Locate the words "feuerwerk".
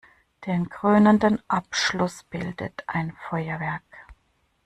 3.29-3.83